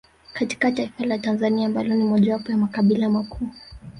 Katika 0.33 0.71
taifa 0.71 1.05
la 1.05 1.17
Tanzania 1.19 1.65
ambalo 1.67 1.95
ni 1.95 2.03
mojawapo 2.03 2.51
ya 2.51 2.57
makabila 2.57 3.09
makuu 3.09 3.47